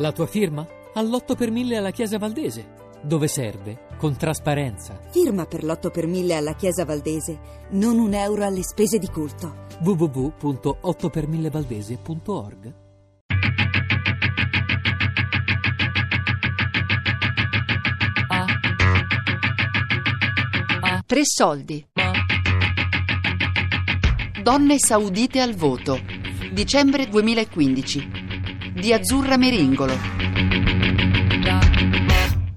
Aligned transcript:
La 0.00 0.12
tua 0.12 0.26
firma? 0.26 0.66
All'8 0.94 1.36
per 1.36 1.50
1000 1.50 1.76
alla 1.76 1.90
Chiesa 1.90 2.16
Valdese. 2.16 2.78
Dove 3.02 3.28
serve? 3.28 3.88
Con 3.98 4.16
trasparenza. 4.16 4.98
Firma 5.10 5.44
per 5.44 5.62
l'8 5.62 5.90
per 5.90 6.06
1000 6.06 6.34
alla 6.34 6.54
Chiesa 6.54 6.86
Valdese. 6.86 7.38
Non 7.72 7.98
un 7.98 8.14
euro 8.14 8.46
alle 8.46 8.62
spese 8.62 8.96
di 8.96 9.08
culto. 9.08 9.66
www.8per1000valdese.org 9.82 12.74
Tre 21.04 21.20
soldi. 21.24 21.86
Donne 24.42 24.78
saudite 24.78 25.40
al 25.40 25.54
voto. 25.54 26.00
Dicembre 26.52 27.06
2015. 27.06 28.19
Di 28.80 28.92
Azzurra 28.92 29.36
Meringolo. 29.36 29.94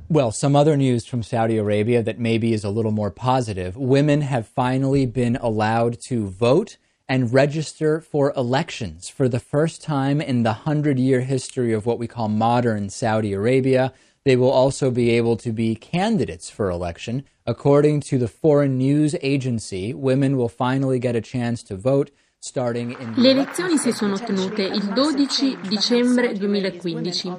Well, 0.07 0.31
some 0.31 0.55
other 0.55 0.77
news 0.77 1.05
from 1.05 1.21
Saudi 1.21 1.57
Arabia 1.57 2.01
that 2.01 2.17
maybe 2.17 2.53
is 2.53 2.63
a 2.63 2.69
little 2.69 2.93
more 2.93 3.11
positive. 3.11 3.75
Women 3.75 4.21
have 4.21 4.47
finally 4.47 5.05
been 5.05 5.35
allowed 5.35 5.97
to 6.07 6.27
vote 6.27 6.77
and 7.09 7.33
register 7.33 7.99
for 7.99 8.31
elections 8.37 9.09
for 9.09 9.27
the 9.27 9.41
first 9.41 9.81
time 9.81 10.21
in 10.21 10.43
the 10.43 10.53
hundred 10.53 10.97
year 10.97 11.19
history 11.21 11.73
of 11.73 11.85
what 11.85 11.99
we 11.99 12.07
call 12.07 12.29
modern 12.29 12.89
Saudi 12.89 13.33
Arabia. 13.33 13.91
They 14.23 14.37
will 14.37 14.51
also 14.51 14.91
be 14.91 15.11
able 15.11 15.35
to 15.37 15.51
be 15.51 15.75
candidates 15.75 16.49
for 16.49 16.69
election. 16.69 17.25
According 17.45 17.99
to 18.01 18.17
the 18.17 18.29
Foreign 18.29 18.77
News 18.77 19.13
Agency, 19.21 19.93
women 19.93 20.37
will 20.37 20.47
finally 20.47 20.99
get 20.99 21.17
a 21.17 21.21
chance 21.21 21.63
to 21.63 21.75
vote. 21.75 22.11
Le 22.45 23.29
elezioni 23.29 23.77
si 23.77 23.93
sono 23.93 24.19
tenute 24.19 24.63
il 24.63 24.91
12 24.93 25.59
dicembre 25.65 26.33
2015 26.33 27.35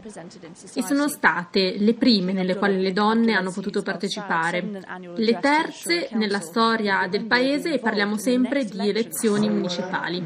e 0.72 0.82
sono 0.82 1.08
state 1.08 1.76
le 1.78 1.92
prime 1.92 2.32
nelle 2.32 2.56
quali 2.56 2.80
le 2.80 2.94
donne 2.94 3.34
hanno 3.34 3.50
potuto 3.50 3.82
partecipare, 3.82 4.66
le 5.14 5.38
terze 5.40 6.08
nella 6.12 6.40
storia 6.40 7.06
del 7.06 7.26
paese 7.26 7.74
e 7.74 7.80
parliamo 7.80 8.16
sempre 8.16 8.64
di 8.64 8.88
elezioni 8.88 9.50
municipali. 9.50 10.24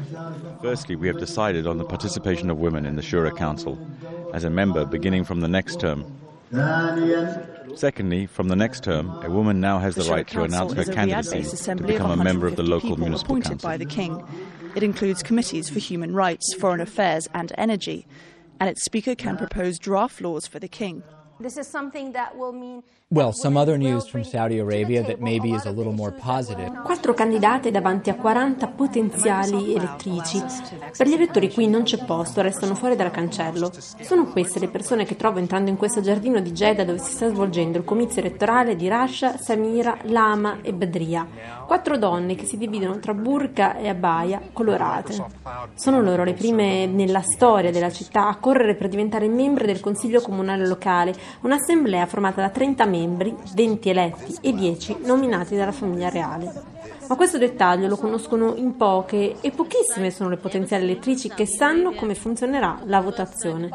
Firstly, 0.61 0.95
we 0.95 1.09
have 1.09 1.19
decided 1.19 1.65
on 1.65 1.77
the 1.77 1.85
participation 1.85 2.49
of 2.49 2.57
women 2.57 2.85
in 2.85 2.95
the 2.95 3.03
Shura 3.03 3.33
Council 3.33 3.77
as 4.31 4.45
a 4.45 4.49
member 4.49 4.87
beginning 4.87 5.25
from 5.25 5.41
the 5.41 5.49
next 5.49 5.81
term. 5.81 6.05
Secondly, 7.75 8.27
from 8.27 8.47
the 8.47 8.55
next 8.55 8.83
term, 8.83 9.09
a 9.23 9.29
woman 9.29 9.59
now 9.59 9.77
has 9.77 9.95
the, 9.95 10.03
the 10.03 10.09
right 10.09 10.27
to 10.29 10.43
announce 10.43 10.73
her 10.73 10.85
candidacy 10.85 11.43
to 11.43 11.83
become 11.83 12.11
a 12.11 12.23
member 12.23 12.47
of 12.47 12.55
the 12.55 12.63
local 12.63 12.97
municipal 12.97 13.39
council. 13.39 13.69
It 14.75 14.83
includes 14.83 15.23
committees 15.23 15.69
for 15.69 15.79
human 15.79 16.13
rights, 16.13 16.53
foreign 16.53 16.79
affairs, 16.79 17.27
and 17.33 17.51
energy, 17.57 18.07
and 18.59 18.69
its 18.69 18.85
speaker 18.85 19.15
can 19.15 19.35
propose 19.35 19.79
draft 19.79 20.21
laws 20.21 20.45
for 20.47 20.59
the 20.59 20.67
king. 20.67 21.03
This 21.41 21.55
is 21.55 21.69
something 21.69 22.11
that 22.11 22.35
will 22.35 22.51
mean 22.51 22.83
Well, 23.11 23.31
some 23.33 23.57
other 23.57 23.75
news 23.75 24.07
from 24.07 24.23
Saudi 24.23 24.59
Arabia 24.59 25.01
that 25.01 25.19
maybe 25.19 25.51
is 25.51 25.65
a 25.65 25.71
little 25.71 25.91
more 25.91 26.11
positive. 26.11 26.69
Quattro 26.83 27.15
candidate 27.15 27.71
davanti 27.71 28.11
a 28.11 28.15
40 28.15 28.67
potenziali 28.67 29.73
elettrici. 29.73 30.39
Per 30.95 31.07
gli 31.07 31.13
elettori 31.13 31.51
qui 31.51 31.67
non 31.67 31.81
c'è 31.81 32.05
posto, 32.05 32.43
restano 32.43 32.75
fuori 32.75 32.95
dal 32.95 33.09
cancello. 33.09 33.71
Sono 34.01 34.25
queste 34.25 34.59
le 34.59 34.67
persone 34.67 35.05
che 35.05 35.15
trovo 35.15 35.39
entrando 35.39 35.71
in 35.71 35.77
questo 35.77 36.01
giardino 36.01 36.39
di 36.39 36.51
Jeddah 36.51 36.83
dove 36.83 36.99
si 36.99 37.13
sta 37.13 37.29
svolgendo 37.29 37.79
il 37.79 37.83
comizio 37.83 38.21
elettorale 38.21 38.75
di 38.75 38.87
Rasha, 38.87 39.39
Samira, 39.39 39.97
Lama 40.03 40.59
e 40.61 40.71
Badria. 40.71 41.25
Quattro 41.65 41.97
donne 41.97 42.35
che 42.35 42.45
si 42.45 42.57
dividono 42.57 42.99
tra 42.99 43.15
burka 43.15 43.75
e 43.75 43.89
abaya 43.89 44.39
colorate. 44.53 45.15
Sono 45.73 45.99
loro 45.99 46.23
le 46.23 46.33
prime 46.33 46.85
nella 46.85 47.23
storia 47.23 47.71
della 47.71 47.91
città 47.91 48.27
a 48.27 48.35
correre 48.35 48.75
per 48.75 48.87
diventare 48.87 49.27
membri 49.27 49.65
del 49.65 49.79
Consiglio 49.79 50.21
Comunale 50.21 50.67
Locale, 50.67 51.15
un'assemblea 51.41 52.05
formata 52.05 52.41
da 52.41 52.49
30 52.49 52.85
membri 52.85 52.97
membri, 53.09 53.35
20 53.55 53.89
eletti 53.89 54.35
e 54.41 54.53
10 54.53 54.97
nominati 55.03 55.55
dalla 55.55 55.71
famiglia 55.71 56.09
reale. 56.09 56.77
Ma 57.07 57.15
questo 57.15 57.39
dettaglio 57.39 57.87
lo 57.87 57.97
conoscono 57.97 58.53
in 58.55 58.75
poche 58.75 59.37
e 59.41 59.49
pochissime 59.49 60.11
sono 60.11 60.29
le 60.29 60.37
potenziali 60.37 60.83
elettrici 60.83 61.29
che 61.29 61.47
sanno 61.47 61.93
come 61.93 62.13
funzionerà 62.13 62.81
la 62.85 63.01
votazione. 63.01 63.69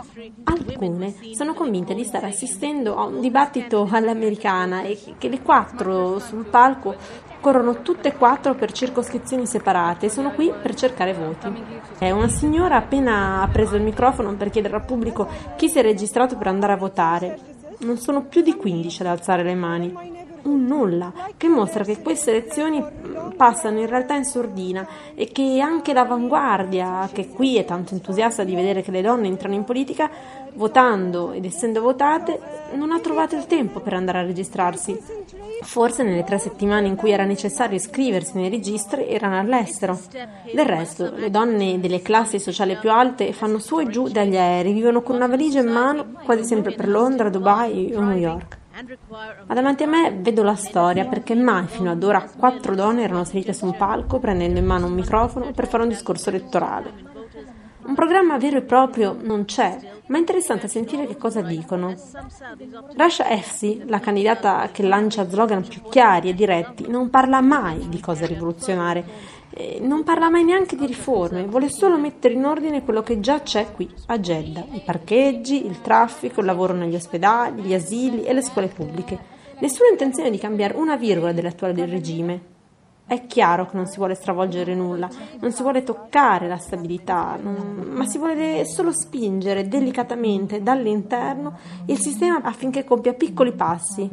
Alcune 0.44 1.14
sono 1.32 1.52
convinte 1.52 1.94
di 1.94 2.04
stare 2.04 2.28
assistendo 2.28 2.96
a 2.96 3.04
un 3.06 3.20
dibattito 3.20 3.88
all'americana 3.90 4.82
e 4.82 4.98
che 5.18 5.28
le 5.28 5.42
quattro 5.42 6.20
sul 6.20 6.44
palco 6.44 6.94
corrono 7.40 7.82
tutte 7.82 8.08
e 8.08 8.16
quattro 8.16 8.54
per 8.54 8.72
circoscrizioni 8.72 9.46
separate 9.46 10.06
e 10.06 10.10
sono 10.10 10.30
qui 10.30 10.52
per 10.62 10.74
cercare 10.74 11.12
voti. 11.12 11.52
È 11.98 12.10
una 12.10 12.28
signora 12.28 12.76
appena 12.76 13.42
ha 13.42 13.48
preso 13.48 13.74
il 13.74 13.82
microfono 13.82 14.32
per 14.34 14.50
chiedere 14.50 14.76
al 14.76 14.84
pubblico 14.84 15.28
chi 15.56 15.68
si 15.68 15.80
è 15.80 15.82
registrato 15.82 16.36
per 16.36 16.46
andare 16.46 16.72
a 16.72 16.76
votare 16.76 17.53
non 17.84 17.98
sono 17.98 18.24
più 18.24 18.40
di 18.40 18.54
15 18.54 19.02
ad 19.02 19.08
alzare 19.08 19.42
le 19.42 19.54
mani. 19.54 20.22
Un 20.44 20.66
nulla, 20.66 21.12
che 21.36 21.48
mostra 21.48 21.84
che 21.84 22.02
queste 22.02 22.30
elezioni 22.30 22.84
passano 23.34 23.80
in 23.80 23.86
realtà 23.86 24.14
in 24.14 24.24
sordina 24.24 24.86
e 25.14 25.28
che 25.28 25.60
anche 25.60 25.94
l'avanguardia, 25.94 27.08
che 27.12 27.28
qui 27.28 27.56
è 27.56 27.64
tanto 27.64 27.94
entusiasta 27.94 28.44
di 28.44 28.54
vedere 28.54 28.82
che 28.82 28.90
le 28.90 29.00
donne 29.00 29.26
entrano 29.26 29.54
in 29.54 29.64
politica, 29.64 30.10
votando 30.54 31.32
ed 31.32 31.44
essendo 31.46 31.80
votate, 31.80 32.38
non 32.74 32.92
ha 32.92 33.00
trovato 33.00 33.36
il 33.36 33.46
tempo 33.46 33.80
per 33.80 33.94
andare 33.94 34.18
a 34.18 34.22
registrarsi. 34.22 35.00
Forse 35.64 36.02
nelle 36.02 36.24
tre 36.24 36.38
settimane 36.38 36.86
in 36.86 36.94
cui 36.94 37.10
era 37.10 37.24
necessario 37.24 37.76
iscriversi 37.76 38.36
nei 38.36 38.50
registri 38.50 39.08
erano 39.08 39.38
all'estero. 39.38 39.98
Del 40.52 40.66
resto, 40.66 41.10
le 41.16 41.30
donne 41.30 41.80
delle 41.80 42.02
classi 42.02 42.38
sociali 42.38 42.76
più 42.76 42.90
alte 42.90 43.32
fanno 43.32 43.58
su 43.58 43.80
e 43.80 43.88
giù 43.88 44.08
dagli 44.08 44.36
aerei, 44.36 44.72
vivono 44.72 45.02
con 45.02 45.16
una 45.16 45.26
valigia 45.26 45.60
in 45.60 45.68
mano 45.68 46.12
quasi 46.24 46.44
sempre 46.44 46.74
per 46.74 46.88
Londra, 46.88 47.30
Dubai 47.30 47.92
o 47.94 48.02
New 48.02 48.16
York. 48.16 48.58
Ma 49.46 49.54
davanti 49.54 49.84
a 49.84 49.88
me 49.88 50.12
vedo 50.20 50.42
la 50.42 50.56
storia 50.56 51.06
perché 51.06 51.34
mai 51.34 51.66
fino 51.66 51.90
ad 51.90 52.02
ora 52.02 52.28
quattro 52.36 52.74
donne 52.74 53.02
erano 53.02 53.24
salite 53.24 53.52
su 53.52 53.64
un 53.64 53.76
palco 53.76 54.18
prendendo 54.18 54.58
in 54.58 54.66
mano 54.66 54.86
un 54.86 54.92
microfono 54.92 55.52
per 55.52 55.68
fare 55.68 55.84
un 55.84 55.88
discorso 55.88 56.28
elettorale. 56.28 56.92
Un 57.86 57.94
programma 57.94 58.36
vero 58.38 58.58
e 58.58 58.62
proprio 58.62 59.16
non 59.18 59.44
c'è, 59.44 59.78
ma 60.06 60.16
è 60.16 60.20
interessante 60.20 60.68
sentire 60.68 61.06
che 61.06 61.16
cosa 61.16 61.40
dicono. 61.40 61.94
Rasha 62.96 63.30
Efsi, 63.30 63.82
la 63.86 64.00
candidata 64.00 64.68
che 64.70 64.82
lancia 64.82 65.28
slogan 65.28 65.66
più 65.66 65.82
chiari 65.88 66.28
e 66.28 66.34
diretti, 66.34 66.86
non 66.88 67.10
parla 67.10 67.40
mai 67.40 67.88
di 67.88 68.00
cose 68.00 68.26
rivoluzionarie, 68.26 69.04
non 69.80 70.02
parla 70.02 70.30
mai 70.30 70.44
neanche 70.44 70.76
di 70.76 70.86
riforme, 70.86 71.44
vuole 71.44 71.68
solo 71.68 71.96
mettere 71.96 72.34
in 72.34 72.44
ordine 72.44 72.82
quello 72.82 73.02
che 73.02 73.20
già 73.20 73.40
c'è 73.40 73.72
qui 73.72 73.88
a 74.06 74.18
Jeddah, 74.18 74.66
i 74.72 74.82
parcheggi, 74.84 75.64
il 75.64 75.80
traffico, 75.80 76.40
il 76.40 76.46
lavoro 76.46 76.74
negli 76.74 76.94
ospedali, 76.94 77.62
gli 77.62 77.74
asili 77.74 78.24
e 78.24 78.32
le 78.32 78.42
scuole 78.42 78.68
pubbliche. 78.68 79.32
Nessuna 79.60 79.90
intenzione 79.90 80.30
di 80.30 80.38
cambiare 80.38 80.76
una 80.76 80.96
virgola 80.96 81.32
dell'attuale 81.32 81.72
del 81.72 81.88
regime. 81.88 82.52
È 83.06 83.26
chiaro 83.26 83.66
che 83.66 83.76
non 83.76 83.86
si 83.86 83.98
vuole 83.98 84.14
stravolgere 84.14 84.74
nulla, 84.74 85.08
non 85.40 85.52
si 85.52 85.62
vuole 85.62 85.82
toccare 85.82 86.48
la 86.48 86.56
stabilità, 86.56 87.38
non, 87.40 87.90
ma 87.92 88.06
si 88.06 88.16
vuole 88.16 88.64
solo 88.64 88.92
spingere 88.92 89.68
delicatamente 89.68 90.62
dall'interno 90.62 91.58
il 91.86 91.98
sistema 92.00 92.40
affinché 92.42 92.82
compia 92.82 93.12
piccoli 93.12 93.52
passi, 93.52 94.10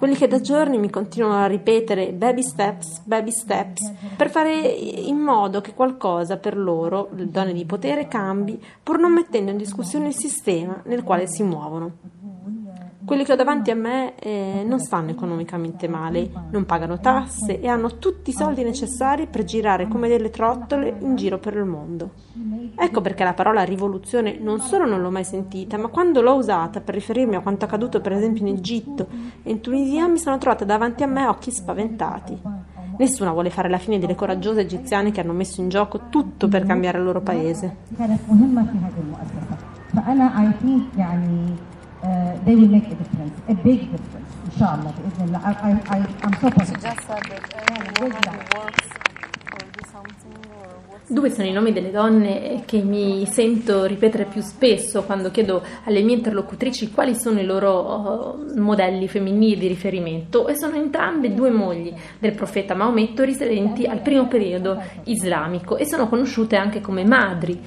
quelli 0.00 0.14
che 0.14 0.28
da 0.28 0.40
giorni 0.40 0.78
mi 0.78 0.88
continuano 0.88 1.42
a 1.42 1.46
ripetere 1.46 2.12
baby 2.12 2.42
steps, 2.42 3.02
baby 3.04 3.32
steps, 3.32 3.92
per 4.16 4.30
fare 4.30 4.56
in 4.58 5.18
modo 5.18 5.60
che 5.60 5.74
qualcosa 5.74 6.38
per 6.38 6.56
loro, 6.56 7.10
le 7.14 7.28
donne 7.28 7.52
di 7.52 7.66
potere, 7.66 8.08
cambi, 8.08 8.58
pur 8.82 8.98
non 8.98 9.12
mettendo 9.12 9.50
in 9.50 9.58
discussione 9.58 10.06
il 10.06 10.16
sistema 10.16 10.80
nel 10.86 11.02
quale 11.02 11.26
si 11.26 11.42
muovono. 11.42 11.92
Quelli 13.02 13.24
che 13.24 13.32
ho 13.32 13.36
davanti 13.36 13.70
a 13.70 13.74
me 13.74 14.14
eh, 14.16 14.62
non 14.66 14.78
stanno 14.78 15.10
economicamente 15.10 15.88
male, 15.88 16.30
non 16.50 16.66
pagano 16.66 17.00
tasse 17.00 17.58
e 17.58 17.66
hanno 17.66 17.96
tutti 17.98 18.30
i 18.30 18.34
soldi 18.34 18.62
necessari 18.62 19.26
per 19.26 19.44
girare 19.44 19.88
come 19.88 20.06
delle 20.06 20.28
trottole 20.30 20.96
in 21.00 21.16
giro 21.16 21.38
per 21.38 21.54
il 21.54 21.64
mondo. 21.64 22.10
Ecco 22.76 23.00
perché 23.00 23.24
la 23.24 23.32
parola 23.32 23.62
rivoluzione 23.62 24.38
non 24.38 24.60
solo 24.60 24.84
non 24.84 25.00
l'ho 25.00 25.10
mai 25.10 25.24
sentita, 25.24 25.78
ma 25.78 25.88
quando 25.88 26.20
l'ho 26.20 26.34
usata 26.34 26.80
per 26.80 26.94
riferirmi 26.94 27.36
a 27.36 27.40
quanto 27.40 27.64
accaduto 27.64 28.00
per 28.00 28.12
esempio 28.12 28.46
in 28.46 28.54
Egitto 28.54 29.06
e 29.42 29.50
in 29.50 29.60
Tunisia 29.60 30.06
mi 30.06 30.18
sono 30.18 30.36
trovata 30.38 30.64
davanti 30.64 31.02
a 31.02 31.06
me 31.06 31.26
occhi 31.26 31.50
spaventati. 31.50 32.38
Nessuna 32.98 33.32
vuole 33.32 33.48
fare 33.48 33.70
la 33.70 33.78
fine 33.78 33.98
delle 33.98 34.14
coraggiose 34.14 34.60
egiziane 34.60 35.10
che 35.10 35.20
hanno 35.20 35.32
messo 35.32 35.62
in 35.62 35.70
gioco 35.70 36.08
tutto 36.10 36.48
per 36.48 36.66
cambiare 36.66 36.98
il 36.98 37.04
loro 37.04 37.22
paese 37.22 37.76
uh, 42.02 42.44
they 42.44 42.54
will 42.54 42.68
make 42.68 42.86
a 42.86 42.94
difference, 42.94 43.40
a 43.48 43.54
big 43.54 43.90
difference, 43.90 44.32
inshallah. 44.52 44.92
I, 45.44 45.52
I, 45.52 45.98
I, 45.98 46.06
am 46.22 46.32
so 46.40 46.50
positive. 46.50 46.80
Due 51.06 51.28
sono 51.30 51.48
i 51.48 51.52
nomi 51.52 51.72
delle 51.72 51.90
donne 51.90 52.62
che 52.66 52.82
mi 52.82 53.26
sento 53.26 53.84
ripetere 53.84 54.26
più 54.26 54.40
spesso 54.42 55.02
quando 55.02 55.32
chiedo 55.32 55.60
alle 55.84 56.02
mie 56.02 56.14
interlocutrici 56.14 56.92
quali 56.92 57.16
sono 57.16 57.40
i 57.40 57.44
loro 57.44 58.36
eh, 58.54 58.60
modelli 58.60 59.08
femminili 59.08 59.58
di 59.58 59.66
riferimento 59.66 60.46
e 60.46 60.54
sono 60.54 60.76
entrambe 60.76 61.34
due 61.34 61.50
mogli 61.50 61.92
del 62.16 62.32
profeta 62.32 62.74
Maometto 62.74 63.24
risalenti 63.24 63.86
al 63.86 64.02
primo 64.02 64.28
periodo 64.28 64.80
islamico 65.04 65.76
e 65.76 65.84
sono 65.84 66.08
conosciute 66.08 66.54
anche 66.54 66.80
come 66.80 67.04
madri 67.04 67.60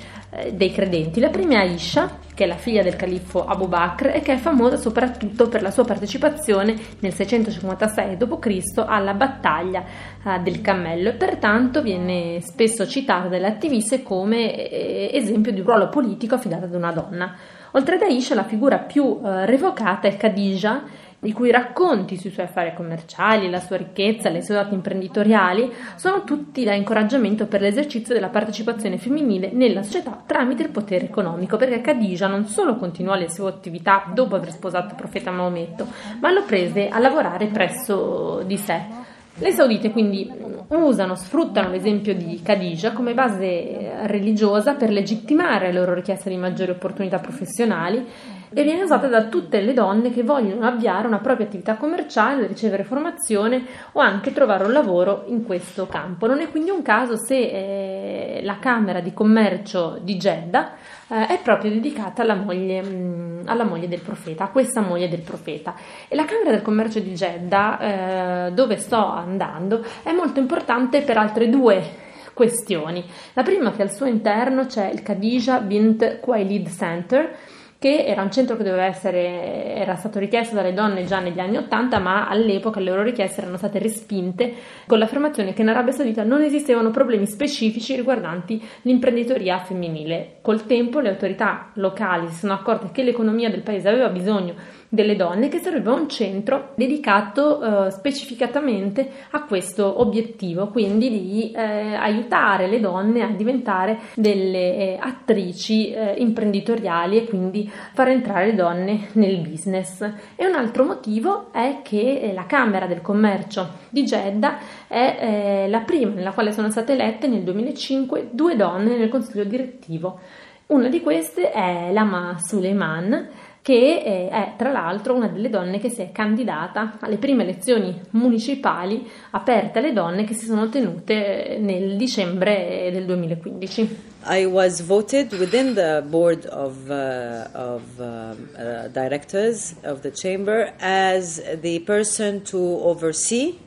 dei 0.52 0.72
credenti. 0.72 1.20
La 1.20 1.30
prima 1.30 1.54
è 1.54 1.68
Aisha, 1.68 2.20
che 2.34 2.46
è 2.46 2.48
la 2.48 2.56
figlia 2.56 2.82
del 2.82 2.96
califfo 2.96 3.46
Abu 3.46 3.68
Bakr 3.68 4.08
e 4.08 4.22
che 4.22 4.34
è 4.34 4.38
famosa 4.38 4.78
soprattutto 4.78 5.48
per 5.48 5.62
la 5.62 5.72
sua 5.72 5.86
partecipazione 5.86 6.76
nel 7.00 7.14
656 7.14 8.18
d.C. 8.18 8.84
alla 8.86 9.14
battaglia 9.14 9.84
eh, 10.26 10.40
del 10.40 10.62
cammello 10.62 11.10
e 11.10 11.14
pertanto 11.14 11.82
viene 11.82 12.42
spesso 12.42 12.88
citata 12.88 13.28
dalle 13.28 13.48
attiviste 13.48 14.02
come 14.02 14.70
eh, 14.70 15.12
esempio 15.14 15.52
di 15.52 15.60
un 15.60 15.66
ruolo 15.66 15.90
politico 15.90 16.36
affidato 16.36 16.66
ad 16.66 16.74
una 16.74 16.92
donna. 16.92 17.36
Oltre 17.76 17.96
ad 17.96 18.04
Aisha, 18.04 18.36
la 18.36 18.44
figura 18.44 18.78
più 18.78 19.20
eh, 19.24 19.46
revocata 19.46 20.08
è 20.08 20.16
Khadija, 20.16 20.84
i 21.24 21.32
cui 21.32 21.52
racconti 21.52 22.18
sui 22.18 22.30
suoi 22.30 22.46
affari 22.46 22.74
commerciali, 22.74 23.50
la 23.50 23.60
sua 23.60 23.78
ricchezza, 23.78 24.30
le 24.30 24.42
sue 24.42 24.56
doti 24.56 24.74
imprenditoriali 24.74 25.72
sono 25.96 26.24
tutti 26.24 26.64
da 26.64 26.74
incoraggiamento 26.74 27.46
per 27.48 27.62
l'esercizio 27.62 28.14
della 28.14 28.30
partecipazione 28.30 28.98
femminile 28.98 29.52
nella 29.52 29.84
società 29.84 30.22
tramite 30.26 30.64
il 30.64 30.70
potere 30.70 31.06
economico, 31.06 31.58
perché 31.58 31.82
Khadija 31.82 32.28
non 32.28 32.46
solo 32.46 32.76
continuò 32.76 33.16
le 33.16 33.30
sue 33.30 33.50
attività 33.50 34.06
dopo 34.14 34.36
aver 34.36 34.52
sposato 34.52 34.90
il 34.90 34.96
profeta 34.96 35.32
Maometto, 35.32 35.88
ma 36.20 36.32
lo 36.32 36.44
prese 36.44 36.90
a 36.90 37.00
lavorare 37.00 37.48
presso 37.48 38.44
di 38.46 38.58
sé. 38.58 39.12
Le 39.36 39.52
saudite 39.52 39.90
quindi 39.90 40.32
usano, 40.68 41.16
sfruttano 41.16 41.72
l'esempio 41.72 42.14
di 42.14 42.40
Khadija 42.44 42.92
come 42.92 43.16
base 43.16 44.06
religiosa 44.06 44.76
per 44.76 44.92
legittimare 44.92 45.72
le 45.72 45.80
loro 45.80 45.96
richieste 45.96 46.30
di 46.30 46.38
maggiori 46.38 46.70
opportunità 46.70 47.18
professionali 47.18 48.06
e 48.54 48.64
viene 48.64 48.84
usata 48.84 49.08
da 49.08 49.26
tutte 49.26 49.62
le 49.62 49.74
donne 49.74 50.12
che 50.12 50.24
vogliono 50.24 50.66
avviare 50.66 51.08
una 51.08 51.20
propria 51.20 51.48
attività 51.48 51.76
commerciale, 51.76 52.48
ricevere 52.48 52.84
formazione 52.84 53.66
o 53.94 54.00
anche 54.00 54.32
trovare 54.32 54.66
un 54.66 54.72
lavoro 54.72 55.24
in 55.28 55.44
questo 55.44 55.88
campo. 55.88 56.28
Non 56.28 56.40
è 56.40 56.50
quindi 56.50 56.70
un 56.70 56.82
caso 56.82 57.18
se 57.18 57.36
eh, 57.36 58.42
la 58.44 58.60
Camera 58.60 59.00
di 59.00 59.14
Commercio 59.14 60.00
di 60.02 60.18
Jeddah 60.18 60.74
eh, 61.08 61.28
è 61.28 61.40
proprio 61.42 61.72
dedicata 61.72 62.22
alla 62.22 62.36
moglie, 62.36 62.84
mm, 62.84 63.42
alla 63.46 63.64
moglie, 63.64 63.88
del 63.88 64.02
profeta, 64.02 64.46
a 64.46 64.50
questa 64.50 64.82
moglie 64.82 65.10
del 65.10 65.22
profeta. 65.22 65.76
E 66.08 66.16
la 66.16 66.26
Camera 66.26 66.52
del 66.52 66.62
Commercio 66.62 67.00
di 67.00 67.12
Jeddah, 67.12 68.48
eh, 68.48 68.52
dove 68.52 68.78
sto 68.78 69.06
andando, 69.06 69.84
è 70.04 70.12
molto 70.12 70.40
importante 70.40 71.02
per 71.02 71.18
altre 71.18 71.50
due 71.50 72.02
questioni. 72.34 73.04
La 73.34 73.44
prima 73.44 73.72
è 73.72 73.76
che 73.76 73.84
al 73.84 73.92
suo 73.92 74.06
interno 74.06 74.66
c'è 74.66 74.90
il 74.90 75.04
Khadija 75.04 75.60
Bint 75.60 76.20
Quailid 76.20 76.70
Center, 76.70 77.36
che 77.84 78.06
era 78.06 78.22
un 78.22 78.32
centro 78.32 78.56
che 78.56 78.64
doveva 78.64 78.86
essere, 78.86 79.76
era 79.76 79.96
stato 79.96 80.18
richiesto 80.18 80.56
dalle 80.56 80.74
donne 80.74 81.04
già 81.04 81.20
negli 81.20 81.40
anni 81.42 81.58
Ottanta, 81.58 82.00
ma 82.00 82.30
all'epoca 82.30 82.80
le 82.80 82.90
loro 82.90 83.04
richieste 83.04 83.42
erano 83.42 83.58
state 83.58 83.78
respinte 83.78 84.54
con 84.88 85.00
l'affermazione 85.00 85.52
che 85.52 85.64
in 85.64 85.68
Arabia 85.68 85.92
Saudita 85.92 86.24
non 86.24 86.42
esistevano 86.44 86.92
problemi 86.92 87.26
specifici 87.26 87.94
riguardanti 87.98 88.66
l'imprenditoria 88.84 89.60
femminile. 89.60 90.38
Col 90.40 90.66
tempo 90.66 91.02
le 91.02 91.10
autorità 91.10 91.72
locali 91.74 92.30
si 92.30 92.36
sono 92.36 92.54
accorte 92.54 92.90
che 92.94 93.04
l'economia 93.04 93.50
del 93.50 93.64
paese 93.64 93.90
aveva 93.90 94.08
bisogno 94.08 94.56
delle 94.94 95.16
donne 95.16 95.48
che 95.50 95.58
serviva 95.58 95.92
un 95.92 96.08
centro 96.08 96.74
dedicato 96.76 97.88
eh, 97.88 97.90
specificatamente 97.90 99.10
a 99.32 99.42
questo 99.42 100.00
obiettivo, 100.00 100.68
quindi 100.68 101.10
di 101.10 101.52
eh, 101.52 101.96
aiutare 101.96 102.68
le 102.68 102.80
donne 102.80 103.24
a 103.24 103.30
diventare 103.30 103.98
delle 104.14 104.76
eh, 104.76 104.98
attrici 105.02 105.92
eh, 105.92 106.14
imprenditoriali 106.18 107.18
e 107.18 107.26
quindi 107.26 107.68
far 107.94 108.10
entrare 108.10 108.46
le 108.46 108.54
donne 108.54 109.08
nel 109.14 109.40
business. 109.40 110.08
E 110.36 110.46
un 110.46 110.54
altro 110.54 110.84
motivo 110.84 111.52
è 111.52 111.80
che 111.82 112.20
eh, 112.20 112.32
la 112.32 112.46
Camera 112.46 112.86
del 112.86 113.02
Commercio 113.02 113.68
di 113.90 114.04
Jeddah 114.04 114.58
è 114.88 115.66
la 115.68 115.80
prima 115.80 116.12
nella 116.12 116.34
quale 116.34 116.52
sono 116.52 116.70
state 116.70 116.94
elette 116.94 117.28
nel 117.28 117.42
2005 117.42 118.30
due 118.30 118.56
donne 118.56 118.96
nel 118.96 119.10
consiglio 119.10 119.44
direttivo. 119.44 120.20
Una 120.68 120.88
di 120.88 121.02
queste 121.02 121.52
è 121.52 121.90
Lama 121.92 122.38
Suleiman, 122.40 123.30
che 123.64 124.02
eh, 124.04 124.28
è 124.28 124.54
tra 124.58 124.74
l'altro 124.74 125.16
una 125.16 125.30
delle 125.30 125.50
donne 125.50 125.80
che 125.80 125.90
si 125.90 126.02
è 126.02 126.12
candidata 126.12 126.98
alle 127.00 127.16
prime 127.16 127.44
elezioni 127.44 127.98
municipali 128.10 129.10
aperte 129.32 129.80
alle 129.80 129.94
donne 129.94 130.26
che 130.26 130.34
si 130.34 130.46
sono 130.46 130.68
tenute 130.68 131.48
eh, 131.48 131.58
nel 131.60 131.96
dicembre 131.96 132.90
del 132.92 133.06
2015. 133.06 134.12
I 134.26 134.44
was 134.44 134.82
voted 134.82 135.32
within 135.40 135.74
the 135.74 136.04
board 136.06 136.46
of, 136.52 136.90
uh, 136.90 137.48
of 137.54 137.82
uh, 137.98 138.04
uh, 138.04 138.88
directors 138.90 139.76
of 139.84 140.02
the 140.02 140.12
chamber 140.12 140.74
as 140.80 141.42
the 141.62 141.80
person 141.86 142.42
to 142.44 142.58
oversee 142.58 143.58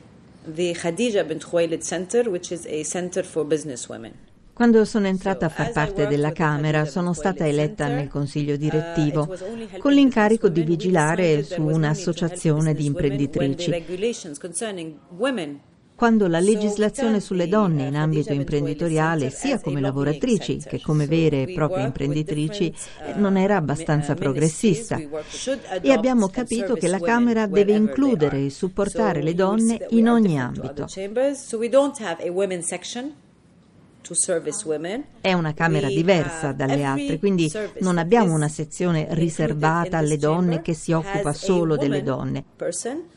the 0.45 0.75
Khadija 0.75 1.27
bint 1.27 1.43
Khuwailid 1.43 1.83
Center, 1.83 2.29
which 2.29 2.51
is 2.51 2.67
a 2.67 2.83
center 2.83 3.23
for 3.23 3.43
business 3.43 3.89
women. 3.89 4.13
Quando 4.57 4.85
sono 4.85 5.05
entrata 5.05 5.45
a 5.45 5.49
far 5.49 5.71
parte 5.71 6.07
della 6.07 6.31
Camera 6.31 6.85
sono 6.85 7.13
stata 7.13 7.45
eletta 7.45 7.89
nel 7.89 8.07
consiglio 8.07 8.55
direttivo 8.55 9.31
con 9.77 9.93
l'incarico 9.93 10.49
di 10.49 10.63
vigilare 10.63 11.43
su 11.43 11.61
un'associazione 11.61 12.73
di 12.73 12.85
imprenditrici. 12.85 13.71
Quando 15.93 16.27
la 16.27 16.39
legislazione 16.39 17.19
sulle 17.19 17.47
donne 17.47 17.85
in 17.85 17.95
ambito 17.95 18.33
imprenditoriale, 18.33 19.29
sia 19.29 19.59
come 19.59 19.79
lavoratrici 19.79 20.57
che 20.67 20.81
come 20.81 21.05
vere 21.05 21.43
e 21.43 21.53
proprie 21.53 21.85
imprenditrici, 21.85 22.73
non 23.17 23.37
era 23.37 23.57
abbastanza 23.57 24.15
progressista. 24.15 24.99
E 25.81 25.91
abbiamo 25.91 26.29
capito 26.29 26.73
che 26.73 26.87
la 26.87 26.99
Camera 26.99 27.45
deve 27.45 27.73
includere 27.73 28.45
e 28.45 28.49
supportare 28.49 29.21
le 29.21 29.35
donne 29.35 29.85
in 29.89 30.09
ogni 30.09 30.39
ambito. 30.39 30.87
È 35.21 35.33
una 35.33 35.53
Camera 35.53 35.87
diversa 35.87 36.51
dalle 36.51 36.83
altre, 36.83 37.19
quindi 37.19 37.51
non 37.79 37.97
abbiamo 37.97 38.33
una 38.33 38.47
sezione 38.47 39.07
riservata 39.11 39.97
alle 39.97 40.17
donne 40.17 40.61
che 40.61 40.73
si 40.73 40.91
occupa 40.91 41.33
solo 41.33 41.75
delle 41.75 42.03
donne. 42.03 42.43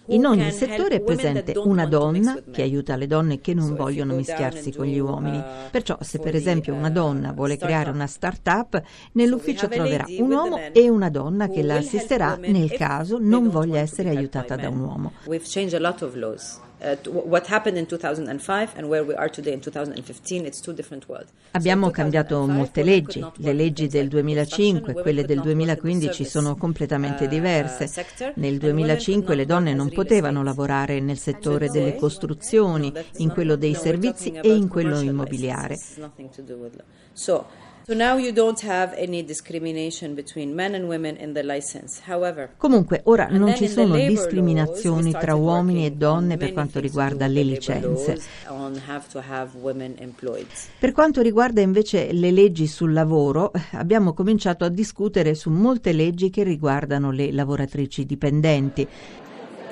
In 0.06 0.26
ogni 0.26 0.50
settore 0.50 0.96
è 0.96 1.00
presente 1.00 1.52
una 1.56 1.86
donna 1.86 2.36
che 2.50 2.62
aiuta 2.62 2.96
le 2.96 3.06
donne 3.06 3.40
che 3.40 3.54
non 3.54 3.74
vogliono 3.76 4.14
mischiarsi 4.14 4.72
con 4.72 4.86
gli 4.86 4.98
uomini. 4.98 5.38
Uh, 5.38 5.70
Perciò 5.70 5.96
se 6.00 6.18
per 6.18 6.34
esempio 6.34 6.74
una 6.74 6.90
donna 6.90 7.32
vuole 7.32 7.56
creare 7.56 7.90
una 7.90 8.08
start-up, 8.08 8.82
nell'ufficio 9.12 9.68
troverà 9.68 10.04
un 10.18 10.32
uomo 10.32 10.58
e 10.72 10.88
una 10.88 11.10
donna 11.10 11.48
che 11.48 11.62
la 11.62 11.76
assisterà 11.76 12.36
nel 12.36 12.72
caso 12.72 13.18
non 13.20 13.48
voglia 13.50 13.78
essere 13.78 14.08
aiutata 14.08 14.56
da 14.56 14.68
un 14.68 14.80
uomo. 14.80 15.12
Abbiamo 21.52 21.90
cambiato 21.90 22.46
molte 22.46 22.82
leggi. 22.82 23.24
Le 23.36 23.52
leggi 23.52 23.86
del 23.86 24.08
2005 24.08 24.92
e 24.92 25.02
quelle 25.02 25.24
del 25.24 25.40
2015 25.40 26.24
sono 26.24 26.56
completamente 26.56 27.24
uh, 27.24 27.28
diverse. 27.28 27.90
Nel 28.36 28.58
2005 28.58 29.34
le 29.34 29.44
donne 29.46 29.74
non 29.74 29.90
potevano 29.90 30.42
lavorare 30.42 31.00
nel 31.00 31.18
settore 31.18 31.68
delle 31.68 31.96
costruzioni, 31.96 32.92
in 33.18 33.30
quello 33.30 33.56
dei 33.56 33.74
servizi 33.74 34.32
e 34.32 34.54
in 34.54 34.68
quello 34.68 35.00
immobiliare. 35.00 35.78
Comunque, 42.56 43.00
ora 43.04 43.28
non 43.30 43.54
ci 43.56 43.68
sono 43.68 43.96
discriminazioni 43.96 45.12
tra 45.12 45.34
uomini 45.34 45.86
e 45.86 45.90
donne 45.92 46.36
per 46.36 46.52
quanto 46.52 46.78
riguarda 46.78 47.26
le 47.26 47.42
licenze. 47.42 48.20
Per 50.78 50.92
quanto 50.92 51.22
riguarda 51.22 51.60
invece 51.60 52.12
le 52.12 52.30
leggi 52.30 52.66
sul 52.66 52.92
lavoro, 52.92 53.50
abbiamo 53.72 54.12
cominciato 54.12 54.64
a 54.64 54.68
discutere 54.68 55.34
su 55.34 55.50
molte 55.50 55.92
leggi 55.92 56.30
che 56.30 56.42
riguardano 56.42 57.10
le 57.10 57.32
lavoratrici 57.32 58.04
dipendenti. 58.06 58.86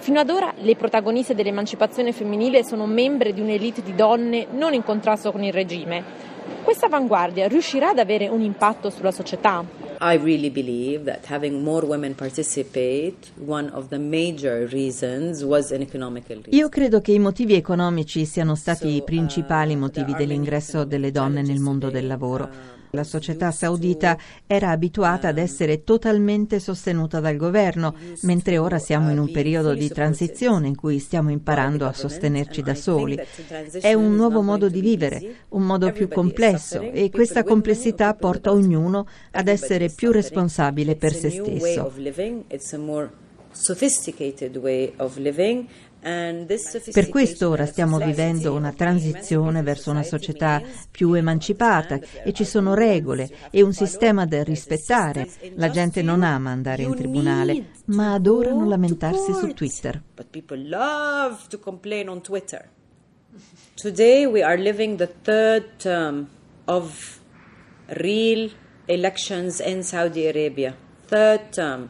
Fino 0.00 0.20
ad 0.20 0.30
ora 0.30 0.54
le 0.58 0.74
protagoniste 0.74 1.34
dell'emancipazione 1.34 2.12
femminile 2.12 2.64
sono 2.64 2.86
membri 2.86 3.34
di 3.34 3.40
un'elite 3.40 3.82
di 3.82 3.94
donne 3.94 4.46
non 4.52 4.72
in 4.72 4.82
contrasto 4.82 5.30
con 5.30 5.42
il 5.42 5.52
regime. 5.52 6.36
Questa 6.62 6.86
avanguardia 6.86 7.48
riuscirà 7.48 7.90
ad 7.90 7.98
avere 7.98 8.28
un 8.28 8.40
impatto 8.40 8.90
sulla 8.90 9.10
società? 9.10 9.64
I 10.00 10.16
really 10.16 10.50
believe 10.50 11.04
that 11.10 11.26
having 11.28 11.62
more 11.62 11.84
women 11.84 12.14
participate, 12.14 13.32
one 13.44 13.68
of 13.72 13.88
the 13.88 13.98
major 13.98 14.68
reasons 14.70 15.42
was 15.42 15.72
an 15.72 15.80
economical 15.80 16.36
reason. 16.36 16.54
Io 16.56 16.68
credo 16.68 17.00
che 17.00 17.12
i 17.12 17.18
motivi 17.18 17.54
economici 17.54 18.24
siano 18.24 18.54
stati 18.54 18.94
i 18.94 19.02
principali 19.02 19.74
uh, 19.74 19.78
motivi 19.78 20.14
dell'ingresso 20.14 20.84
delle 20.84 21.10
donne 21.10 21.42
nel 21.42 21.58
mondo 21.58 21.90
del 21.90 22.06
lavoro. 22.06 22.76
La 22.90 23.04
società 23.04 23.50
saudita 23.50 24.16
era 24.46 24.70
abituata 24.70 25.28
ad 25.28 25.38
essere 25.38 25.84
totalmente 25.84 26.58
sostenuta 26.58 27.20
dal 27.20 27.36
governo, 27.36 27.94
mentre 28.22 28.58
ora 28.58 28.78
siamo 28.78 29.10
in 29.10 29.18
un 29.18 29.30
periodo 29.30 29.74
di 29.74 29.88
transizione 29.88 30.68
in 30.68 30.76
cui 30.76 30.98
stiamo 30.98 31.30
imparando 31.30 31.86
a 31.86 31.92
sostenerci 31.92 32.62
da 32.62 32.74
soli. 32.74 33.20
È 33.80 33.92
un 33.92 34.14
nuovo 34.14 34.42
modo 34.42 34.68
di 34.68 34.80
vivere, 34.80 35.34
un 35.50 35.62
modo 35.62 35.92
più 35.92 36.08
complesso 36.08 36.80
e 36.80 37.10
questa 37.10 37.44
complessità 37.44 38.14
porta 38.14 38.52
ognuno 38.52 39.06
ad 39.32 39.48
essere 39.48 39.90
più 39.90 40.10
responsabile 40.10 40.96
per 40.96 41.14
se 41.14 41.30
stesso. 41.30 41.92
Per 46.00 47.08
questo 47.08 47.48
ora 47.48 47.66
stiamo 47.66 47.98
vivendo 47.98 48.54
una 48.54 48.72
transizione 48.72 49.62
verso 49.62 49.90
una 49.90 50.04
società 50.04 50.62
più 50.90 51.12
emancipata 51.12 51.98
e 52.24 52.32
ci 52.32 52.44
sono 52.44 52.74
regole 52.74 53.28
e 53.50 53.62
un 53.62 53.72
sistema 53.72 54.24
da 54.24 54.42
rispettare. 54.44 55.28
La 55.56 55.70
gente 55.70 56.02
non 56.02 56.22
ama 56.22 56.50
andare 56.50 56.82
in 56.82 56.94
tribunale, 56.94 57.70
ma 57.86 58.12
adorano 58.12 58.66
lamentarsi 58.66 59.32
su 59.32 59.52
Twitter. 59.54 60.02
Today 63.74 64.24
we 64.24 64.42
are 64.42 64.56
living 64.56 64.96
the 64.96 65.08
third 65.22 65.76
term 65.76 66.28
of 66.64 67.20
real 67.88 68.50
elections 68.86 69.60
in 69.60 69.82
Saudi 69.82 70.26
Arabia. 70.26 70.76
Third 71.06 71.50
term. 71.50 71.88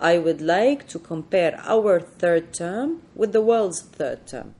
I 0.00 0.16
would 0.16 0.40
like 0.40 0.86
to 0.88 1.00
compare 1.00 1.60
our 1.66 2.00
third 2.00 2.52
term 2.52 3.00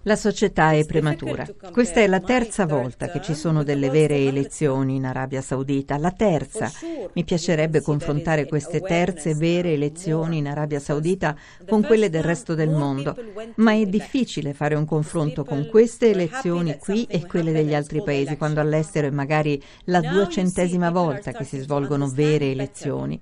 La 0.02 0.16
società 0.16 0.72
è 0.72 0.84
prematura. 0.84 1.46
Questa 1.70 2.00
è 2.00 2.08
la 2.08 2.18
terza 2.18 2.66
volta 2.66 3.08
che 3.08 3.22
ci 3.22 3.34
sono 3.34 3.62
delle 3.62 3.88
vere 3.88 4.16
elezioni 4.16 4.96
in 4.96 5.04
Arabia 5.04 5.40
Saudita. 5.40 5.96
La 5.96 6.10
terza. 6.10 6.68
Mi 7.12 7.22
piacerebbe 7.22 7.80
confrontare 7.80 8.46
queste 8.46 8.80
terze 8.80 9.34
vere 9.34 9.74
elezioni 9.74 10.38
in 10.38 10.48
Arabia 10.48 10.80
Saudita 10.80 11.36
con 11.68 11.84
quelle 11.84 12.10
del 12.10 12.24
resto 12.24 12.56
del 12.56 12.70
mondo, 12.70 13.16
ma 13.56 13.74
è 13.74 13.86
difficile 13.86 14.54
fare 14.54 14.74
un 14.74 14.86
confronto 14.86 15.44
con 15.44 15.68
queste 15.68 16.10
elezioni 16.10 16.78
qui 16.78 17.04
e 17.08 17.26
quelle 17.26 17.52
degli 17.52 17.74
altri 17.74 18.02
paesi, 18.02 18.36
quando 18.36 18.60
all'estero 18.60 19.06
è 19.06 19.10
magari 19.10 19.62
la 19.84 20.00
duecentesima 20.00 20.90
volta 20.90 21.30
che 21.30 21.44
si 21.44 21.60
svolgono 21.60 22.08
vere 22.08 22.50
elezioni. 22.50 23.20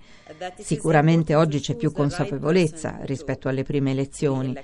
Sicuramente 0.59 1.35
oggi 1.35 1.61
c'è 1.61 1.75
più 1.75 1.93
consapevolezza 1.93 3.01
rispetto 3.03 3.49
alle 3.49 3.65
prime 3.65 3.91
elezioni. 3.91 4.57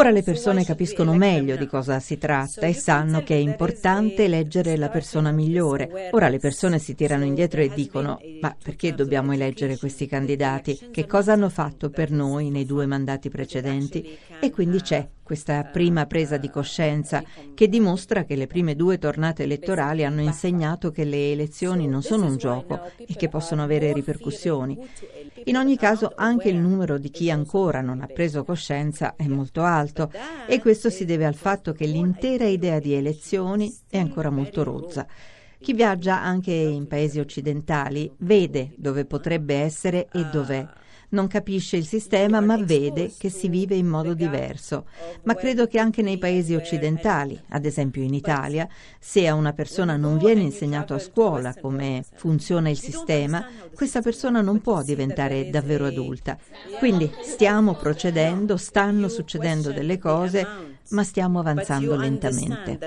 Ora 0.00 0.08
le 0.12 0.22
persone 0.22 0.64
capiscono 0.64 1.12
meglio 1.12 1.56
di 1.56 1.66
cosa 1.66 2.00
si 2.00 2.16
tratta 2.16 2.66
e 2.66 2.72
sanno 2.72 3.22
che 3.22 3.34
è 3.34 3.38
importante 3.38 4.24
eleggere 4.24 4.78
la 4.78 4.88
persona 4.88 5.30
migliore. 5.30 6.08
Ora 6.12 6.30
le 6.30 6.38
persone 6.38 6.78
si 6.78 6.94
tirano 6.94 7.26
indietro 7.26 7.60
e 7.60 7.68
dicono 7.68 8.18
ma 8.40 8.56
perché 8.64 8.94
dobbiamo 8.94 9.32
eleggere 9.32 9.76
questi 9.76 10.06
candidati? 10.06 10.88
Che 10.90 11.06
cosa 11.06 11.34
hanno 11.34 11.50
fatto 11.50 11.90
per 11.90 12.10
noi 12.12 12.48
nei 12.48 12.64
due 12.64 12.86
mandati 12.86 13.28
precedenti? 13.28 14.16
E 14.40 14.50
quindi 14.50 14.80
c'è 14.80 15.06
questa 15.30 15.62
prima 15.62 16.06
presa 16.06 16.38
di 16.38 16.50
coscienza 16.50 17.22
che 17.54 17.68
dimostra 17.68 18.24
che 18.24 18.34
le 18.34 18.48
prime 18.48 18.74
due 18.74 18.98
tornate 18.98 19.44
elettorali 19.44 20.04
hanno 20.04 20.22
insegnato 20.22 20.90
che 20.90 21.04
le 21.04 21.30
elezioni 21.30 21.86
non 21.86 22.02
sono 22.02 22.26
un 22.26 22.36
gioco 22.36 22.90
e 22.96 23.14
che 23.14 23.28
possono 23.28 23.62
avere 23.62 23.92
ripercussioni. 23.92 24.76
In 25.44 25.56
ogni 25.56 25.76
caso 25.76 26.14
anche 26.16 26.48
il 26.48 26.56
numero 26.56 26.98
di 26.98 27.10
chi 27.10 27.30
ancora 27.30 27.80
non 27.80 28.00
ha 28.00 28.08
preso 28.08 28.42
coscienza 28.42 29.14
è 29.14 29.28
molto 29.28 29.62
alto 29.62 30.10
e 30.48 30.58
questo 30.58 30.90
si 30.90 31.04
deve 31.04 31.26
al 31.26 31.36
fatto 31.36 31.72
che 31.74 31.86
l'intera 31.86 32.46
idea 32.46 32.80
di 32.80 32.94
elezioni 32.94 33.72
è 33.88 33.98
ancora 33.98 34.30
molto 34.30 34.64
rozza. 34.64 35.06
Chi 35.60 35.74
viaggia 35.74 36.20
anche 36.20 36.50
in 36.50 36.88
paesi 36.88 37.20
occidentali 37.20 38.12
vede 38.16 38.72
dove 38.76 39.04
potrebbe 39.04 39.54
essere 39.54 40.08
e 40.10 40.24
dov'è 40.24 40.66
non 41.10 41.26
capisce 41.26 41.76
il 41.76 41.86
sistema 41.86 42.40
ma 42.40 42.56
vede 42.56 43.12
che 43.16 43.30
si 43.30 43.48
vive 43.48 43.74
in 43.74 43.86
modo 43.86 44.14
diverso. 44.14 44.86
Ma 45.22 45.34
credo 45.34 45.66
che 45.66 45.78
anche 45.78 46.02
nei 46.02 46.18
paesi 46.18 46.54
occidentali, 46.54 47.40
ad 47.48 47.64
esempio 47.64 48.02
in 48.02 48.14
Italia, 48.14 48.68
se 48.98 49.26
a 49.26 49.34
una 49.34 49.52
persona 49.52 49.96
non 49.96 50.18
viene 50.18 50.42
insegnato 50.42 50.94
a 50.94 50.98
scuola 50.98 51.54
come 51.54 52.04
funziona 52.14 52.68
il 52.68 52.78
sistema, 52.78 53.46
questa 53.74 54.02
persona 54.02 54.40
non 54.40 54.60
può 54.60 54.82
diventare 54.82 55.50
davvero 55.50 55.86
adulta. 55.86 56.38
Quindi 56.78 57.10
stiamo 57.22 57.74
procedendo, 57.74 58.56
stanno 58.56 59.08
succedendo 59.08 59.72
delle 59.72 59.98
cose, 59.98 60.78
ma 60.90 61.02
stiamo 61.04 61.40
avanzando 61.40 61.96
lentamente. 61.96 62.78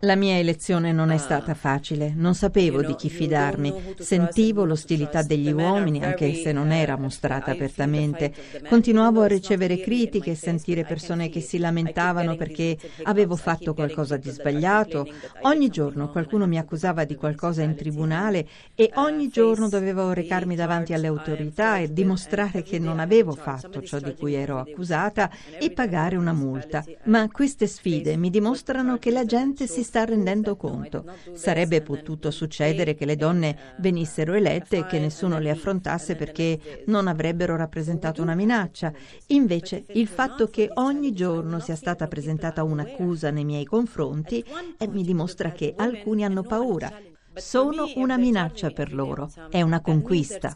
La 0.00 0.14
mia 0.14 0.36
elezione 0.36 0.92
non 0.92 1.10
è 1.10 1.14
ah. 1.14 1.18
stata 1.18 1.54
facile, 1.54 2.12
non 2.14 2.34
sapevo 2.34 2.82
di 2.82 2.94
chi 2.96 3.08
fidarmi, 3.08 3.94
sentivo 3.98 4.66
l'ostilità 4.66 5.22
degli 5.22 5.50
uomini 5.50 6.04
anche 6.04 6.34
se 6.34 6.52
non 6.52 6.70
era 6.70 6.98
mostrata 6.98 7.50
apertamente, 7.52 8.30
continuavo 8.68 9.22
a 9.22 9.26
ricevere 9.26 9.80
critiche 9.80 10.32
e 10.32 10.34
sentire 10.34 10.84
persone 10.84 11.30
che 11.30 11.40
si 11.40 11.56
lamentavano 11.56 12.36
perché 12.36 12.76
avevo 13.04 13.36
fatto 13.36 13.72
qualcosa 13.72 14.18
di 14.18 14.28
sbagliato, 14.28 15.08
ogni 15.42 15.70
giorno 15.70 16.10
qualcuno 16.10 16.46
mi 16.46 16.58
accusava 16.58 17.04
di 17.04 17.16
qualcosa 17.16 17.62
in 17.62 17.74
tribunale 17.74 18.46
e 18.74 18.92
uh, 18.94 19.00
ogni 19.00 19.28
giorno 19.28 19.70
dovevo 19.70 20.12
recarmi 20.12 20.54
davanti 20.54 20.92
alle 20.92 21.06
autorità 21.06 21.78
e 21.78 21.90
dimostrare 21.90 22.62
che 22.62 22.78
non 22.78 23.00
avevo 23.00 23.32
fatto 23.32 23.82
ciò 23.82 23.98
di 23.98 24.14
cui 24.14 24.34
ero 24.34 24.45
accusata 24.54 25.30
e 25.58 25.70
pagare 25.70 26.16
una 26.16 26.32
multa. 26.32 26.84
Ma 27.04 27.28
queste 27.30 27.66
sfide 27.66 28.16
mi 28.16 28.30
dimostrano 28.30 28.98
che 28.98 29.10
la 29.10 29.24
gente 29.24 29.66
si 29.66 29.82
sta 29.82 30.04
rendendo 30.04 30.56
conto. 30.56 31.04
Sarebbe 31.32 31.82
potuto 31.82 32.30
succedere 32.30 32.94
che 32.94 33.04
le 33.04 33.16
donne 33.16 33.56
venissero 33.78 34.34
elette 34.34 34.78
e 34.78 34.86
che 34.86 34.98
nessuno 34.98 35.38
le 35.38 35.50
affrontasse 35.50 36.14
perché 36.14 36.84
non 36.86 37.08
avrebbero 37.08 37.56
rappresentato 37.56 38.22
una 38.22 38.34
minaccia. 38.34 38.92
Invece 39.28 39.84
il 39.92 40.06
fatto 40.06 40.48
che 40.48 40.70
ogni 40.74 41.12
giorno 41.12 41.58
sia 41.58 41.76
stata 41.76 42.06
presentata 42.06 42.62
un'accusa 42.62 43.30
nei 43.30 43.44
miei 43.44 43.64
confronti 43.64 44.44
eh, 44.78 44.88
mi 44.88 45.02
dimostra 45.02 45.52
che 45.52 45.74
alcuni 45.76 46.24
hanno 46.24 46.42
paura 46.42 47.14
sono 47.36 47.90
una 47.96 48.16
minaccia 48.16 48.70
per 48.70 48.92
loro, 48.92 49.30
è 49.50 49.62
una 49.62 49.80
conquista. 49.80 50.54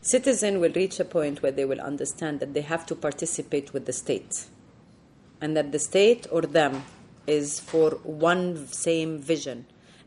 Citizen 0.00 0.56
will 0.56 0.72
reach 0.72 1.00
a 1.00 1.04
point 1.04 1.40
where 1.42 1.54
they 1.54 1.64
will 1.64 1.80
understand 1.80 2.38
that 2.38 2.52
they 2.52 2.64
have 2.66 2.84
to 2.86 2.94
participate 2.94 3.72
with 3.72 3.84
the 3.84 3.92
state 3.92 4.46
and 5.40 5.54
that 5.54 5.70
the 5.70 5.78
state 5.78 6.26
or 6.30 6.46
them 6.46 6.82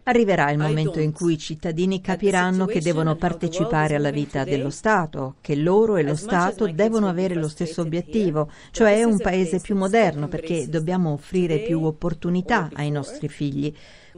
Arriverà 0.06 0.52
il 0.52 0.58
momento 0.58 1.00
in 1.00 1.14
cui 1.14 1.34
i 1.34 1.38
cittadini 1.38 2.02
capiranno 2.02 2.66
che 2.66 2.82
devono 2.82 3.16
partecipare 3.16 3.96
alla 3.96 4.12
vita 4.12 4.44
dello 4.44 4.70
Stato, 4.70 5.36
che 5.40 5.56
loro 5.56 5.96
e 5.96 6.04
lo 6.04 6.16
Stato 6.16 6.68
devono 6.68 7.08
avere 7.08 7.36
lo 7.36 7.48
stesso 7.48 7.82
obiettivo, 7.82 8.52
cioè 8.72 9.04
un 9.04 9.18
paese 9.18 9.62
più 9.62 9.78
moderno, 9.78 10.28
perché 10.28 10.68
dobbiamo 10.68 11.14
offrire 11.14 11.60
più 11.60 11.82
opportunità 11.86 12.70
ai 12.74 12.92
nostri 12.92 13.30
figli. 13.30 13.74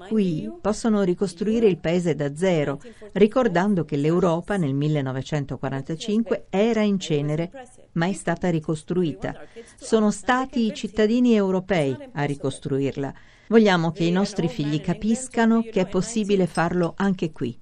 Qui 0.07 0.51
possono 0.59 1.03
ricostruire 1.03 1.67
il 1.67 1.77
paese 1.77 2.15
da 2.15 2.35
zero, 2.35 2.81
ricordando 3.13 3.85
che 3.85 3.95
l'Europa 3.95 4.57
nel 4.57 4.73
1945 4.73 6.47
era 6.49 6.81
in 6.81 6.99
cenere, 6.99 7.51
ma 7.95 8.07
è 8.07 8.13
stata 8.13 8.49
ricostruita. 8.49 9.35
Sono 9.75 10.11
stati 10.11 10.65
i 10.65 10.73
cittadini 10.73 11.35
europei 11.35 11.97
a 12.13 12.23
ricostruirla. 12.23 13.13
Vogliamo 13.47 13.91
che 13.91 14.05
i 14.05 14.11
nostri 14.11 14.47
figli 14.47 14.79
capiscano 14.81 15.61
che 15.61 15.81
è 15.81 15.87
possibile 15.87 16.47
farlo 16.47 16.93
anche 16.95 17.31
qui. 17.31 17.57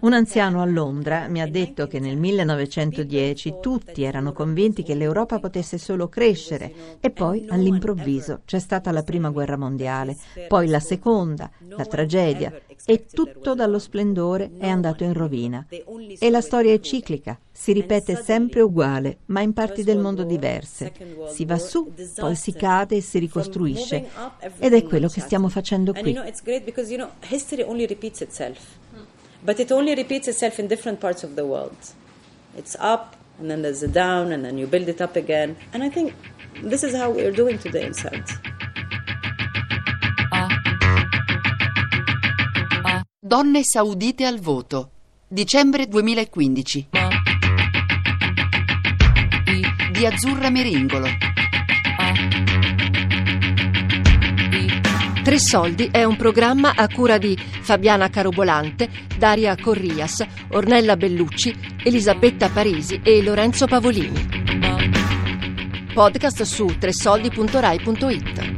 Un 0.00 0.12
anziano 0.12 0.60
a 0.60 0.64
Londra 0.64 1.28
mi 1.28 1.40
ha 1.40 1.48
detto 1.48 1.86
che 1.86 2.00
nel 2.00 2.16
1910 2.16 3.56
tutti 3.60 4.02
erano 4.02 4.32
convinti 4.32 4.82
che 4.82 4.94
l'Europa 4.94 5.38
potesse 5.38 5.78
solo 5.78 6.08
crescere 6.08 6.98
e 7.00 7.10
poi 7.10 7.46
all'improvviso 7.48 8.42
c'è 8.44 8.58
stata 8.58 8.90
la 8.92 9.02
prima 9.02 9.30
guerra 9.30 9.56
mondiale, 9.56 10.16
poi 10.46 10.68
la 10.68 10.80
seconda, 10.80 11.50
la 11.68 11.84
tragedia 11.84 12.52
e 12.84 13.06
tutto 13.06 13.54
dallo 13.54 13.78
splendore 13.78 14.52
è 14.58 14.68
andato 14.68 15.04
in 15.04 15.12
rovina. 15.12 15.66
E 16.18 16.30
la 16.30 16.40
storia 16.40 16.72
è 16.72 16.80
ciclica, 16.80 17.38
si 17.50 17.72
ripete 17.72 18.16
sempre 18.16 18.60
uguale, 18.60 19.18
ma 19.26 19.40
in 19.40 19.52
parti 19.52 19.82
del 19.82 19.98
mondo 19.98 20.22
diverse. 20.22 20.92
Si 21.28 21.44
va 21.44 21.58
su, 21.58 21.92
poi 22.16 22.36
si 22.36 22.52
cade 22.52 22.96
e 22.96 23.00
si 23.00 23.18
ricostruisce. 23.18 24.08
Ed 24.58 24.74
è 24.74 24.82
quello 24.84 25.08
che 25.08 25.20
stiamo 25.20 25.48
facendo 25.48 25.92
qui. 25.92 26.16
But 29.48 29.58
it 29.58 29.72
only 29.72 29.94
repeats 29.94 30.28
itself 30.28 30.58
in 30.58 30.68
different 30.68 31.00
parts 31.00 31.24
of 31.24 31.34
the 31.34 31.46
world. 31.46 31.74
It's 32.54 32.76
up, 32.78 33.16
and 33.38 33.50
then 33.50 33.62
there's 33.62 33.82
a 33.82 33.88
down, 33.88 34.30
and 34.30 34.44
then 34.44 34.58
you 34.58 34.66
build 34.66 34.90
it 34.90 35.00
up 35.00 35.16
again. 35.16 35.56
And 35.72 35.82
I 35.82 35.88
think 35.88 36.12
this 36.62 36.84
is 36.84 36.94
how 36.94 37.10
we're 37.10 37.32
doing 37.32 37.56
today 37.58 37.86
in 37.86 37.94
Saudi. 37.94 38.20
Donne 43.22 43.64
saudite 43.64 44.26
al 44.26 44.38
voto. 44.38 44.90
Dicembre 45.26 45.88
2015. 45.88 46.88
Di 49.92 50.04
Azzurra 50.04 50.50
Meringolo. 50.50 51.27
Tre 55.28 55.38
Soldi 55.38 55.90
è 55.92 56.04
un 56.04 56.16
programma 56.16 56.72
a 56.74 56.88
cura 56.88 57.18
di 57.18 57.36
Fabiana 57.36 58.08
Carobolante, 58.08 58.88
Daria 59.18 59.54
Corrias, 59.60 60.24
Ornella 60.52 60.96
Bellucci, 60.96 61.54
Elisabetta 61.84 62.48
Parisi 62.48 62.98
e 63.04 63.22
Lorenzo 63.22 63.66
Pavolini. 63.66 64.26
Podcast 65.92 66.40
su 66.44 66.64
tresoldi.rai.it 66.78 68.57